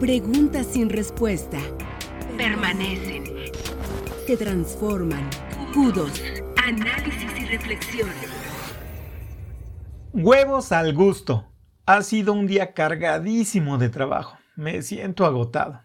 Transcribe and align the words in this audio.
Preguntas 0.00 0.66
sin 0.66 0.88
respuesta. 0.88 1.58
Permanecen. 2.38 3.22
Se 4.26 4.34
transforman. 4.34 5.28
Kudos. 5.74 6.22
Análisis 6.56 7.38
y 7.38 7.44
reflexión. 7.44 8.08
Huevos 10.14 10.72
al 10.72 10.94
gusto. 10.94 11.52
Ha 11.84 12.00
sido 12.00 12.32
un 12.32 12.46
día 12.46 12.72
cargadísimo 12.72 13.76
de 13.76 13.90
trabajo. 13.90 14.38
Me 14.56 14.80
siento 14.80 15.26
agotado. 15.26 15.82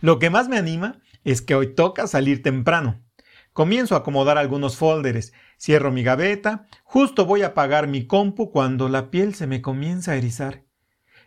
Lo 0.00 0.18
que 0.18 0.30
más 0.30 0.48
me 0.48 0.56
anima 0.56 1.02
es 1.24 1.42
que 1.42 1.54
hoy 1.54 1.74
toca 1.74 2.06
salir 2.06 2.42
temprano. 2.42 3.04
Comienzo 3.52 3.94
a 3.94 3.98
acomodar 3.98 4.38
algunos 4.38 4.78
folders, 4.78 5.34
cierro 5.58 5.92
mi 5.92 6.02
gaveta, 6.02 6.66
justo 6.82 7.26
voy 7.26 7.42
a 7.42 7.48
apagar 7.48 7.88
mi 7.88 8.06
compu 8.06 8.52
cuando 8.52 8.88
la 8.88 9.10
piel 9.10 9.34
se 9.34 9.46
me 9.46 9.60
comienza 9.60 10.12
a 10.12 10.16
erizar. 10.16 10.64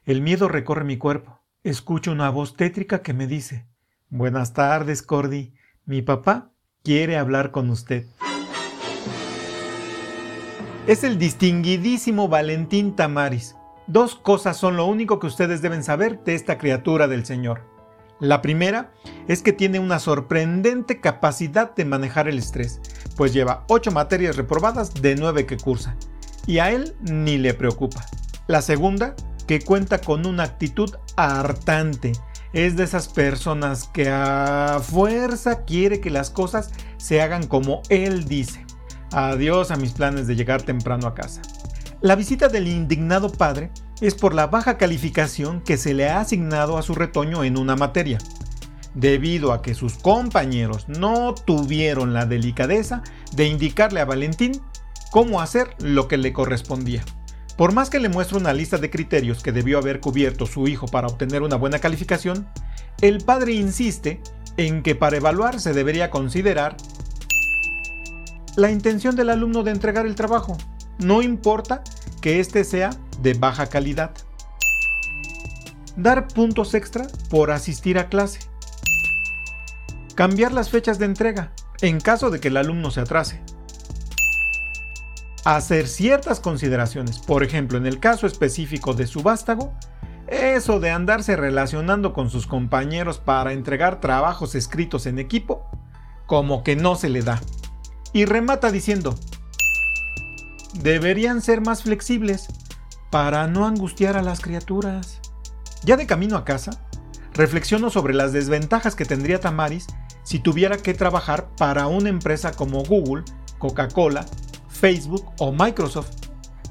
El 0.04 0.22
miedo 0.22 0.48
recorre 0.48 0.84
mi 0.84 0.98
cuerpo. 0.98 1.43
Escucho 1.64 2.12
una 2.12 2.30
voz 2.30 2.58
tétrica 2.58 3.02
que 3.02 3.14
me 3.14 3.26
dice, 3.26 3.66
Buenas 4.10 4.52
tardes, 4.52 5.02
Cordy. 5.02 5.54
Mi 5.86 6.02
papá 6.02 6.52
quiere 6.84 7.16
hablar 7.16 7.52
con 7.52 7.70
usted. 7.70 8.06
Es 10.88 11.06
el 11.06 11.18
distinguidísimo 11.18 12.28
Valentín 12.28 12.98
Tamaris. 12.98 13.56
Dos 13.88 14.16
cosas 14.16 14.58
son 14.58 14.76
lo 14.76 14.86
único 14.88 15.20
que 15.20 15.28
ustedes 15.28 15.62
deben 15.62 15.86
saber 15.86 16.22
de 16.26 16.36
esta 16.36 16.58
criatura 16.58 17.08
del 17.08 17.26
Señor. 17.26 17.62
La 18.20 18.42
primera 18.42 18.92
es 19.30 19.42
que 19.42 19.54
tiene 19.54 19.80
una 19.80 20.00
sorprendente 20.00 21.00
capacidad 21.00 21.74
de 21.74 21.86
manejar 21.86 22.28
el 22.28 22.40
estrés, 22.40 22.82
pues 23.16 23.32
lleva 23.32 23.64
8 23.70 23.90
materias 23.92 24.36
reprobadas 24.36 24.94
de 24.96 25.16
9 25.16 25.46
que 25.46 25.56
cursa, 25.56 25.96
y 26.46 26.60
a 26.60 26.72
él 26.72 26.94
ni 27.04 27.38
le 27.38 27.54
preocupa. 27.54 28.06
La 28.48 28.62
segunda, 28.62 29.16
que 29.44 29.62
cuenta 29.62 30.00
con 30.00 30.26
una 30.26 30.44
actitud 30.44 30.96
hartante, 31.16 32.14
es 32.54 32.78
de 32.78 32.84
esas 32.84 33.08
personas 33.08 33.90
que 33.92 34.10
a 34.10 34.80
fuerza 34.82 35.64
quiere 35.66 36.00
que 36.00 36.12
las 36.12 36.30
cosas 36.30 36.72
se 36.98 37.22
hagan 37.22 37.48
como 37.48 37.82
él 37.90 38.26
dice. 38.26 38.66
Adiós 39.12 39.72
a 39.72 39.76
mis 39.76 39.94
planes 39.94 40.28
de 40.28 40.36
llegar 40.36 40.62
temprano 40.62 41.08
a 41.08 41.16
casa. 41.16 41.42
La 42.02 42.16
visita 42.16 42.50
del 42.50 42.68
indignado 42.68 43.32
padre 43.32 43.72
es 44.02 44.14
por 44.14 44.34
la 44.34 44.48
baja 44.48 44.78
calificación 44.78 45.62
que 45.62 45.78
se 45.78 45.94
le 45.94 46.10
ha 46.10 46.20
asignado 46.20 46.78
a 46.78 46.82
su 46.82 46.94
retoño 46.94 47.44
en 47.44 47.58
una 47.58 47.76
materia, 47.76 48.18
debido 48.94 49.54
a 49.54 49.62
que 49.62 49.74
sus 49.74 49.96
compañeros 49.96 50.88
no 50.90 51.34
tuvieron 51.34 52.14
la 52.14 52.26
delicadeza 52.26 53.04
de 53.34 53.48
indicarle 53.48 54.02
a 54.02 54.06
Valentín 54.06 54.62
cómo 55.12 55.42
hacer 55.42 55.76
lo 55.80 56.08
que 56.08 56.18
le 56.18 56.34
correspondía. 56.34 57.04
Por 57.58 57.72
más 57.72 57.90
que 57.90 58.00
le 58.00 58.10
muestre 58.10 58.38
una 58.38 58.54
lista 58.54 58.78
de 58.78 58.90
criterios 58.90 59.44
que 59.44 59.52
debió 59.52 59.78
haber 59.78 60.00
cubierto 60.00 60.46
su 60.46 60.68
hijo 60.68 60.88
para 60.88 61.08
obtener 61.08 61.44
una 61.44 61.56
buena 61.56 61.80
calificación, 61.80 62.48
el 63.02 63.24
padre 63.24 63.54
insiste 63.54 64.22
en 64.58 64.82
que 64.82 64.96
para 64.96 65.18
evaluar 65.18 65.60
se 65.60 65.74
debería 65.74 66.10
considerar 66.10 66.76
la 68.56 68.72
intención 68.72 69.16
del 69.16 69.30
alumno 69.30 69.64
de 69.64 69.72
entregar 69.72 70.06
el 70.06 70.16
trabajo, 70.16 70.58
no 71.00 71.22
importa 71.22 71.84
que 72.22 72.40
éste 72.40 72.64
sea 72.64 72.92
de 73.22 73.34
baja 73.34 73.68
calidad. 73.68 74.12
Dar 75.96 76.28
puntos 76.28 76.74
extra 76.74 77.08
por 77.30 77.52
asistir 77.52 78.00
a 78.00 78.10
clase. 78.10 78.40
Cambiar 80.16 80.54
las 80.54 80.70
fechas 80.70 80.98
de 81.00 81.06
entrega 81.06 81.52
en 81.82 82.00
caso 82.00 82.30
de 82.30 82.40
que 82.40 82.48
el 82.48 82.58
alumno 82.58 82.92
se 82.92 83.02
atrase. 83.02 83.42
Hacer 85.46 85.90
ciertas 85.90 86.40
consideraciones, 86.40 87.20
por 87.20 87.44
ejemplo, 87.44 87.78
en 87.78 87.86
el 87.86 88.00
caso 88.00 88.28
específico 88.28 88.94
de 88.94 89.08
su 89.08 89.24
vástago, 89.24 89.74
eso 90.28 90.80
de 90.80 90.90
andarse 90.90 91.36
relacionando 91.36 92.14
con 92.14 92.30
sus 92.30 92.48
compañeros 92.48 93.18
para 93.18 93.52
entregar 93.52 94.00
trabajos 94.00 94.56
escritos 94.56 95.06
en 95.06 95.20
equipo, 95.20 95.66
como 96.28 96.64
que 96.64 96.78
no 96.78 96.96
se 96.96 97.10
le 97.10 97.24
da. 97.24 97.42
Y 98.14 98.24
remata 98.24 98.72
diciendo, 98.72 99.16
deberían 100.76 101.42
ser 101.42 101.60
más 101.60 101.84
flexibles 101.84 102.48
para 103.12 103.46
no 103.48 103.68
angustiar 103.68 104.16
a 104.16 104.22
las 104.22 104.40
criaturas. 104.40 105.20
Ya 105.84 105.98
de 105.98 106.08
camino 106.08 106.38
a 106.38 106.46
casa, 106.46 106.72
reflexiono 107.34 107.90
sobre 107.90 108.14
las 108.14 108.32
desventajas 108.32 108.96
que 108.96 109.04
tendría 109.04 109.42
Tamaris 109.42 109.88
si 110.24 110.40
tuviera 110.40 110.78
que 110.78 110.94
trabajar 110.94 111.50
para 111.58 111.88
una 111.88 112.08
empresa 112.08 112.54
como 112.54 112.84
Google, 112.86 113.26
Coca-Cola, 113.60 114.26
Facebook 114.84 115.32
o 115.38 115.54
Microsoft. 115.54 116.12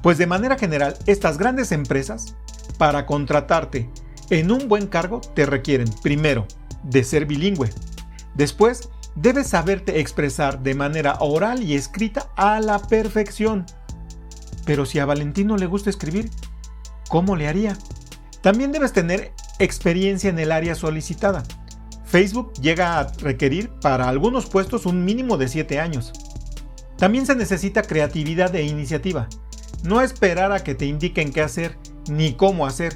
Pues 0.03 0.19
de 0.19 0.27
manera 0.27 0.55
general, 0.55 0.95
estas 1.07 1.39
grandes 1.39 1.71
empresas, 1.71 2.35
para 2.77 3.07
contratarte 3.07 3.89
en 4.29 4.51
un 4.51 4.67
buen 4.67 4.85
cargo, 4.85 5.19
te 5.19 5.47
requieren, 5.47 5.89
primero, 6.03 6.45
de 6.83 7.03
ser 7.03 7.25
bilingüe. 7.25 7.71
Después, 8.35 8.91
debes 9.15 9.47
saberte 9.47 9.99
expresar 9.99 10.61
de 10.61 10.75
manera 10.75 11.17
oral 11.21 11.63
y 11.63 11.73
escrita 11.73 12.29
a 12.35 12.59
la 12.59 12.77
perfección. 12.77 13.65
Pero 14.63 14.85
si 14.85 14.99
a 14.99 15.07
Valentino 15.07 15.57
le 15.57 15.65
gusta 15.65 15.89
escribir, 15.89 16.29
¿cómo 17.09 17.35
le 17.35 17.47
haría? 17.47 17.79
También 18.41 18.71
debes 18.71 18.93
tener 18.93 19.33
experiencia 19.57 20.29
en 20.29 20.37
el 20.37 20.51
área 20.51 20.75
solicitada. 20.75 21.41
Facebook 22.05 22.53
llega 22.61 22.99
a 22.99 23.11
requerir 23.13 23.71
para 23.81 24.07
algunos 24.07 24.45
puestos 24.45 24.85
un 24.85 25.03
mínimo 25.03 25.37
de 25.37 25.47
7 25.47 25.79
años. 25.79 26.13
También 26.97 27.25
se 27.25 27.35
necesita 27.35 27.81
creatividad 27.81 28.55
e 28.55 28.63
iniciativa. 28.63 29.27
No 29.83 30.01
esperar 30.01 30.51
a 30.51 30.63
que 30.63 30.75
te 30.75 30.85
indiquen 30.85 31.33
qué 31.33 31.41
hacer 31.41 31.77
ni 32.09 32.33
cómo 32.33 32.65
hacer. 32.65 32.93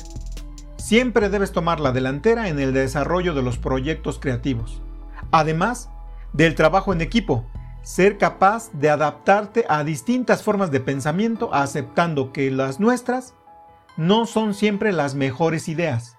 Siempre 0.78 1.30
debes 1.30 1.52
tomar 1.52 1.80
la 1.80 1.92
delantera 1.92 2.48
en 2.48 2.60
el 2.60 2.74
desarrollo 2.74 3.34
de 3.34 3.42
los 3.42 3.58
proyectos 3.58 4.20
creativos. 4.20 4.82
Además 5.32 5.90
del 6.34 6.56
trabajo 6.56 6.94
en 6.94 7.02
equipo, 7.02 7.46
ser 7.82 8.18
capaz 8.18 8.72
de 8.74 8.90
adaptarte 8.90 9.66
a 9.70 9.84
distintas 9.84 10.44
formas 10.44 10.72
de 10.72 10.80
pensamiento 10.80 11.54
aceptando 11.54 12.32
que 12.32 12.52
las 12.52 12.80
nuestras 12.80 13.34
no 13.98 14.26
son 14.26 14.54
siempre 14.54 14.92
las 14.92 15.16
mejores 15.16 15.68
ideas. 15.68 16.18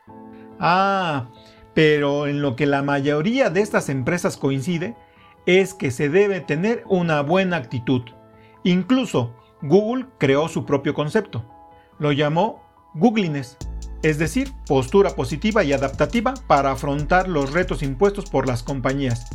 Ah, 0.58 1.28
pero 1.74 2.26
en 2.26 2.42
lo 2.42 2.56
que 2.56 2.66
la 2.66 2.82
mayoría 2.82 3.50
de 3.50 3.60
estas 3.60 3.88
empresas 3.88 4.36
coincide 4.36 4.96
es 5.48 5.74
que 5.74 5.90
se 5.90 6.08
debe 6.08 6.40
tener 6.40 6.84
una 6.86 7.22
buena 7.22 7.56
actitud. 7.56 8.02
Incluso 8.62 9.34
Google 9.62 10.06
creó 10.18 10.48
su 10.48 10.64
propio 10.64 10.94
concepto. 10.94 11.44
Lo 11.98 12.12
llamó 12.12 12.62
Googliness, 12.94 13.56
es 14.02 14.18
decir, 14.18 14.52
postura 14.66 15.10
positiva 15.10 15.64
y 15.64 15.72
adaptativa 15.72 16.34
para 16.46 16.70
afrontar 16.70 17.28
los 17.28 17.52
retos 17.52 17.82
impuestos 17.82 18.30
por 18.30 18.46
las 18.46 18.62
compañías 18.62 19.26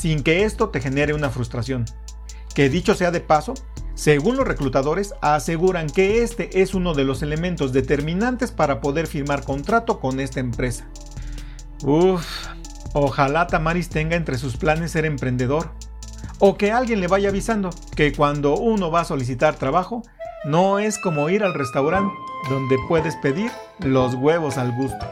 sin 0.00 0.22
que 0.22 0.44
esto 0.44 0.70
te 0.70 0.80
genere 0.80 1.12
una 1.12 1.28
frustración. 1.28 1.84
Que 2.54 2.70
dicho 2.70 2.94
sea 2.94 3.10
de 3.10 3.20
paso, 3.20 3.52
según 3.94 4.38
los 4.38 4.48
reclutadores, 4.48 5.12
aseguran 5.20 5.88
que 5.90 6.22
este 6.22 6.62
es 6.62 6.72
uno 6.72 6.94
de 6.94 7.04
los 7.04 7.22
elementos 7.22 7.74
determinantes 7.74 8.50
para 8.50 8.80
poder 8.80 9.06
firmar 9.06 9.44
contrato 9.44 10.00
con 10.00 10.18
esta 10.18 10.40
empresa. 10.40 10.88
Uf, 11.84 12.46
ojalá 12.92 13.46
Tamaris 13.46 13.88
tenga 13.88 14.16
entre 14.16 14.38
sus 14.38 14.56
planes 14.56 14.92
ser 14.92 15.04
emprendedor. 15.04 15.70
O 16.38 16.56
que 16.56 16.72
alguien 16.72 17.00
le 17.00 17.06
vaya 17.06 17.28
avisando 17.28 17.70
que 17.94 18.12
cuando 18.12 18.56
uno 18.56 18.90
va 18.90 19.00
a 19.00 19.04
solicitar 19.04 19.56
trabajo, 19.56 20.02
no 20.44 20.78
es 20.78 20.98
como 20.98 21.28
ir 21.28 21.44
al 21.44 21.54
restaurante 21.54 22.14
donde 22.48 22.76
puedes 22.88 23.16
pedir 23.16 23.50
los 23.80 24.14
huevos 24.14 24.56
al 24.56 24.72
gusto. 24.72 25.06